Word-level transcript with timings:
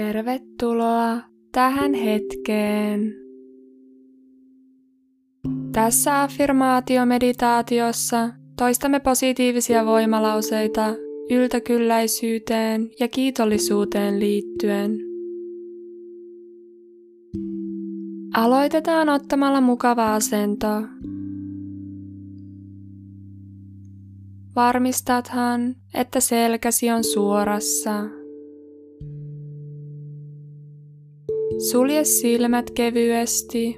Tervetuloa 0.00 1.20
tähän 1.52 1.94
hetkeen. 1.94 3.14
Tässä 5.72 6.22
affirmaatiomeditaatiossa 6.22 8.30
toistamme 8.56 9.00
positiivisia 9.00 9.86
voimalauseita 9.86 10.94
yltäkylläisyyteen 11.30 12.90
ja 13.00 13.08
kiitollisuuteen 13.08 14.20
liittyen. 14.20 14.98
Aloitetaan 18.36 19.08
ottamalla 19.08 19.60
mukava 19.60 20.14
asento. 20.14 20.82
Varmistathan, 24.56 25.74
että 25.94 26.20
selkäsi 26.20 26.90
on 26.90 27.04
suorassa. 27.04 28.19
Sulje 31.68 32.04
silmät 32.04 32.70
kevyesti. 32.70 33.76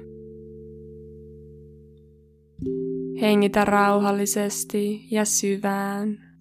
Hengitä 3.21 3.65
rauhallisesti 3.65 5.05
ja 5.11 5.25
syvään. 5.25 6.32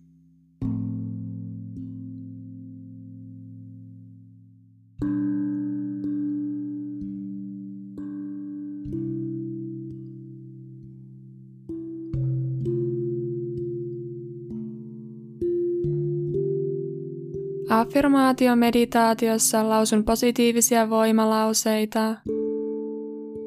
Affirmaatiomeditaatiossa 17.72 19.68
lausun 19.68 20.04
positiivisia 20.04 20.90
voimalauseita 20.90 22.16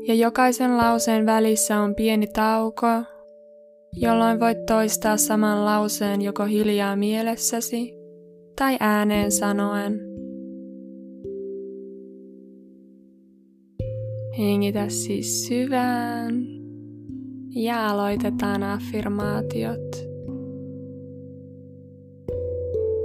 ja 0.08 0.14
jokaisen 0.14 0.78
lauseen 0.78 1.26
välissä 1.26 1.80
on 1.80 1.96
pieni 1.96 2.28
tauko, 2.28 2.88
jolloin 3.94 4.40
voit 4.40 4.66
toistaa 4.66 5.18
saman 5.18 5.66
lauseen 5.66 6.22
joko 6.22 6.46
hiljaa 6.46 6.96
mielessäsi 6.96 7.94
tai 8.56 8.78
ääneen 8.80 9.32
sanoen. 9.32 10.00
Hengitä 14.38 14.90
siis 14.90 15.48
syvään 15.48 16.46
ja 17.50 17.90
aloitetaan 17.90 18.64
affirmaatiot. 18.64 20.15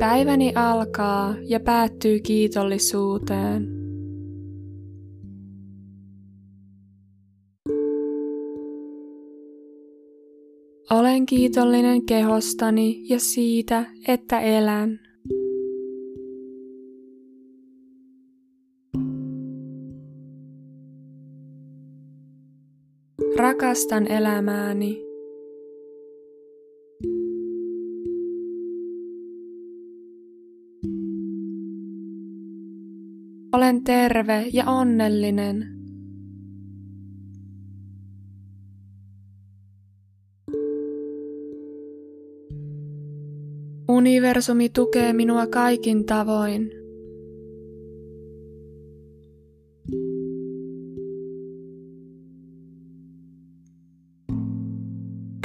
Päiväni 0.00 0.52
alkaa 0.54 1.34
ja 1.48 1.60
päättyy 1.60 2.20
kiitollisuuteen. 2.20 3.68
Olen 10.90 11.26
kiitollinen 11.26 12.06
kehostani 12.06 13.02
ja 13.08 13.20
siitä, 13.20 13.84
että 14.08 14.40
elän. 14.40 15.00
Rakastan 23.36 24.06
elämääni. 24.06 25.09
Olen 33.60 33.84
terve 33.84 34.46
ja 34.52 34.64
onnellinen. 34.66 35.66
Universumi 43.88 44.68
tukee 44.68 45.12
minua 45.12 45.46
kaikin 45.46 46.04
tavoin. 46.04 46.70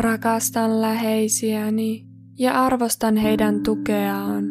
Rakastan 0.01 0.81
läheisiäni 0.81 2.06
ja 2.39 2.66
arvostan 2.66 3.18
heidän 3.18 3.63
tukeaan. 3.63 4.44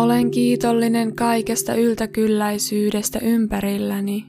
Olen 0.00 0.30
kiitollinen 0.30 1.16
kaikesta 1.16 1.74
yltäkylläisyydestä 1.74 3.18
ympärilläni. 3.22 4.24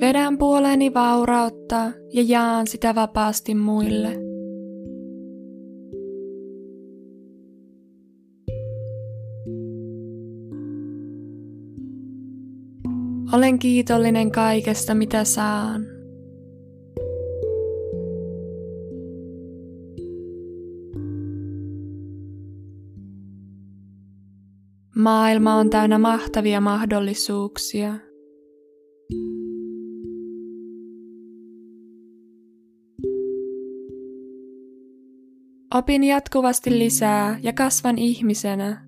Vedän 0.00 0.38
puoleeni 0.38 0.94
vaurautta 0.94 1.92
ja 2.12 2.22
jaan 2.26 2.66
sitä 2.66 2.94
vapaasti 2.94 3.54
muille. 3.54 4.16
Olen 13.32 13.58
kiitollinen 13.58 14.30
kaikesta, 14.30 14.94
mitä 14.94 15.24
saan. 15.24 15.93
Maailma 25.04 25.54
on 25.54 25.70
täynnä 25.70 25.98
mahtavia 25.98 26.60
mahdollisuuksia. 26.60 27.94
Opin 35.74 36.04
jatkuvasti 36.04 36.78
lisää 36.78 37.38
ja 37.42 37.52
kasvan 37.52 37.98
ihmisenä. 37.98 38.86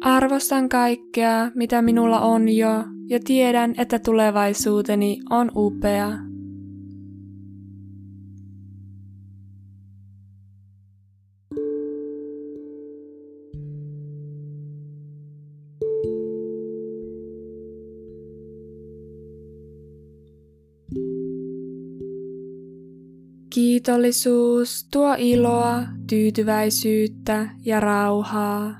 Arvostan 0.00 0.68
kaikkea, 0.68 1.50
mitä 1.54 1.82
minulla 1.82 2.20
on 2.20 2.48
jo, 2.48 2.84
ja 3.08 3.20
tiedän, 3.24 3.74
että 3.78 3.98
tulevaisuuteni 3.98 5.20
on 5.30 5.50
upea. 5.56 6.33
Kiitollisuus 23.54 24.88
tuo 24.92 25.14
iloa, 25.18 25.82
tyytyväisyyttä 26.08 27.48
ja 27.64 27.80
rauhaa. 27.80 28.76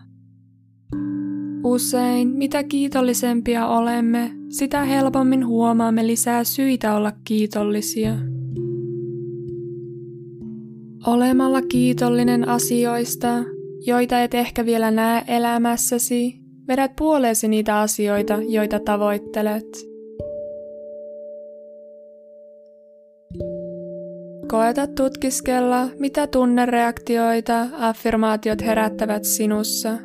Usein 1.64 2.28
mitä 2.28 2.62
kiitollisempia 2.62 3.66
olemme, 3.66 4.30
sitä 4.48 4.84
helpommin 4.84 5.46
huomaamme 5.46 6.06
lisää 6.06 6.44
syitä 6.44 6.94
olla 6.94 7.12
kiitollisia. 7.24 8.14
Olemalla 11.06 11.62
kiitollinen 11.62 12.48
asioista, 12.48 13.44
joita 13.86 14.20
et 14.22 14.34
ehkä 14.34 14.66
vielä 14.66 14.90
näe 14.90 15.24
elämässäsi, 15.28 16.40
vedät 16.68 16.96
puoleesi 16.96 17.48
niitä 17.48 17.80
asioita, 17.80 18.38
joita 18.48 18.80
tavoittelet. 18.80 19.93
Koeta 24.54 24.86
tutkiskella, 24.86 25.88
mitä 25.98 26.26
tunnereaktioita 26.26 27.66
affirmaatiot 27.78 28.62
herättävät 28.62 29.24
sinussa. 29.24 29.98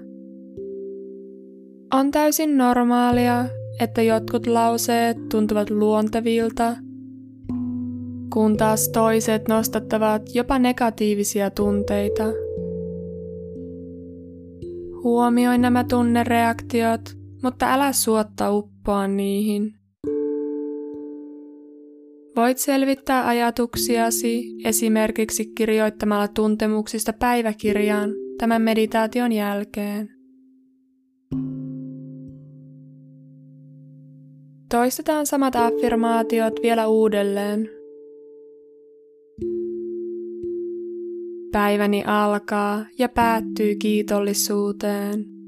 On 1.93 2.11
täysin 2.11 2.57
normaalia, 2.57 3.45
että 3.79 4.01
jotkut 4.01 4.47
lauseet 4.47 5.17
tuntuvat 5.31 5.69
luontevilta, 5.69 6.75
kun 8.33 8.57
taas 8.57 8.89
toiset 8.93 9.47
nostattavat 9.47 10.21
jopa 10.33 10.59
negatiivisia 10.59 11.49
tunteita. 11.49 12.23
Huomioi 15.03 15.57
nämä 15.57 15.83
tunnereaktiot, 15.83 17.01
mutta 17.43 17.73
älä 17.73 17.93
suotta 17.93 18.51
uppoa 18.51 19.07
niihin. 19.07 19.78
Voit 22.35 22.57
selvittää 22.57 23.27
ajatuksiasi 23.27 24.55
esimerkiksi 24.65 25.45
kirjoittamalla 25.55 26.27
tuntemuksista 26.27 27.13
päiväkirjaan 27.13 28.09
tämän 28.37 28.61
meditaation 28.61 29.31
jälkeen. 29.31 30.09
Toistetaan 34.69 35.25
samat 35.25 35.55
affirmaatiot 35.55 36.53
vielä 36.63 36.87
uudelleen. 36.87 37.69
Päiväni 41.51 42.03
alkaa 42.07 42.85
ja 42.97 43.09
päättyy 43.09 43.75
kiitollisuuteen. 43.75 45.38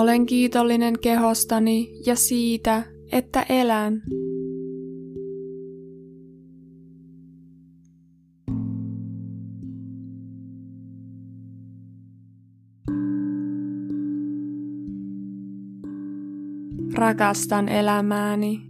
Olen 0.00 0.26
kiitollinen 0.26 0.98
kehostani 1.00 1.92
ja 2.06 2.16
siitä, 2.16 2.82
että 3.12 3.42
elän. 3.48 4.02
Rakastan 16.94 17.68
elämääni. 17.68 18.69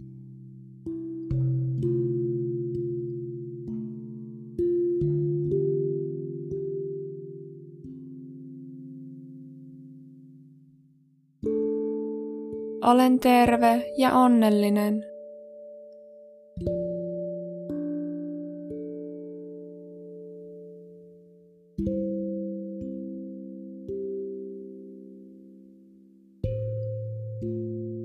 Olen 12.81 13.19
terve 13.19 13.85
ja 13.97 14.13
onnellinen. 14.13 15.03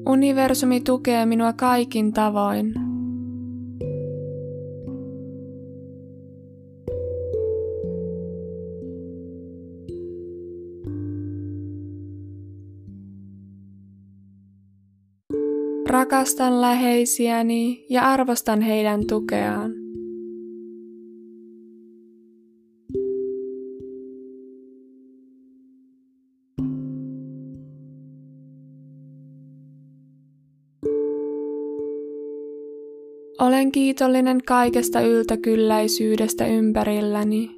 Universumi 0.08 0.81
tukee 0.81 1.26
minua 1.26 1.52
kaikin 1.52 2.12
tavoin. 2.12 2.85
Rakastan 15.96 16.60
läheisiäni 16.60 17.87
ja 17.90 18.02
arvostan 18.02 18.60
heidän 18.60 19.06
tukeaan. 19.06 19.70
Olen 33.40 33.72
kiitollinen 33.72 34.40
kaikesta 34.46 35.00
yltäkylläisyydestä 35.00 36.46
ympärilläni. 36.46 37.56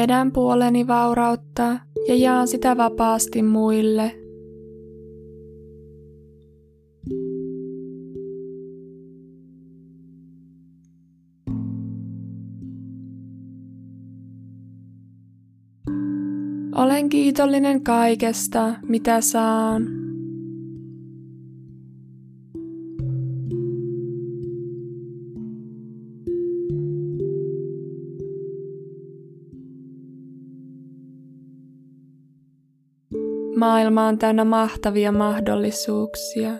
Vedän 0.00 0.32
puoleni 0.32 0.86
vaurautta 0.86 1.78
ja 2.08 2.14
jaan 2.14 2.48
sitä 2.48 2.76
vapaasti 2.76 3.42
muille. 3.42 4.12
Olen 16.74 17.08
kiitollinen 17.08 17.84
kaikesta, 17.84 18.74
mitä 18.82 19.20
saan. 19.20 19.99
Maailma 33.60 34.06
on 34.06 34.18
täynnä 34.18 34.44
mahtavia 34.44 35.12
mahdollisuuksia. 35.12 36.50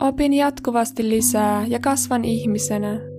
Opin 0.00 0.32
jatkuvasti 0.32 1.08
lisää 1.08 1.66
ja 1.68 1.78
kasvan 1.78 2.24
ihmisenä. 2.24 3.09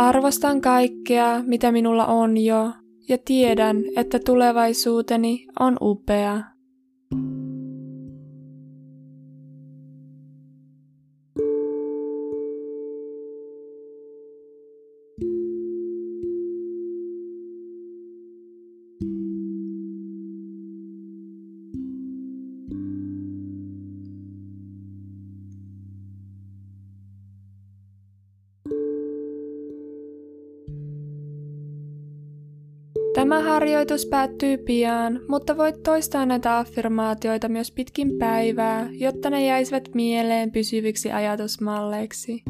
Arvostan 0.00 0.60
kaikkea, 0.60 1.42
mitä 1.46 1.72
minulla 1.72 2.06
on 2.06 2.36
jo, 2.36 2.72
ja 3.08 3.18
tiedän, 3.24 3.76
että 3.96 4.18
tulevaisuuteni 4.18 5.46
on 5.60 5.76
upea. 5.80 6.42
Tämä 33.30 33.42
harjoitus 33.42 34.06
päättyy 34.06 34.58
pian, 34.58 35.20
mutta 35.28 35.56
voit 35.56 35.82
toistaa 35.82 36.26
näitä 36.26 36.58
affirmaatioita 36.58 37.48
myös 37.48 37.72
pitkin 37.72 38.18
päivää, 38.18 38.88
jotta 38.92 39.30
ne 39.30 39.46
jäisivät 39.46 39.88
mieleen 39.94 40.52
pysyviksi 40.52 41.12
ajatusmalleiksi. 41.12 42.42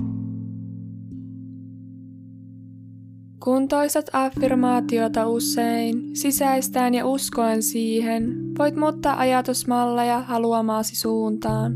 Kun 3.45 3.69
toistat 3.69 4.11
affirmaatiota 4.13 5.27
usein, 5.27 6.17
sisäistään 6.17 6.95
ja 6.95 7.07
uskoen 7.07 7.63
siihen, 7.63 8.37
voit 8.59 8.77
muuttaa 8.77 9.19
ajatusmalleja 9.19 10.21
haluamaasi 10.21 10.97
suuntaan. 10.97 11.73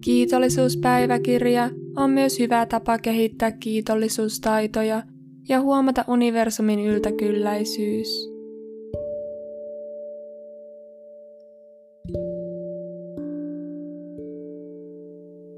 Kiitollisuuspäiväkirja 0.00 1.70
on 1.96 2.10
myös 2.10 2.38
hyvä 2.38 2.66
tapa 2.66 2.98
kehittää 2.98 3.52
kiitollisuustaitoja 3.52 5.02
ja 5.48 5.60
huomata 5.60 6.04
universumin 6.08 6.80
yltäkylläisyys. 6.80 8.30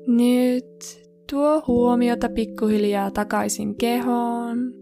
Nyt 0.06 1.02
tuo 1.30 1.62
huomiota 1.66 2.28
pikkuhiljaa 2.28 3.10
takaisin 3.10 3.76
kehoon. 3.76 4.74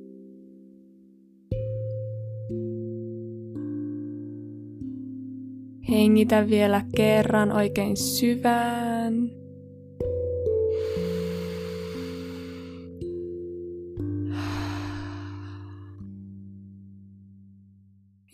Hengitä 5.91 6.49
vielä 6.49 6.83
kerran 6.97 7.53
oikein 7.53 7.97
syvään. 7.97 9.40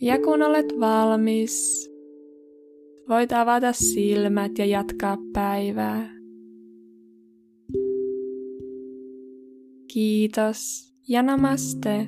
Ja 0.01 0.19
kun 0.19 0.41
olet 0.41 0.79
valmis, 0.79 1.89
voit 3.09 3.31
avata 3.31 3.73
silmät 3.73 4.51
ja 4.57 4.65
jatkaa 4.65 5.17
päivää. 5.33 6.09
Kiitos 9.93 10.93
ja 11.07 11.23
namaste. 11.23 12.07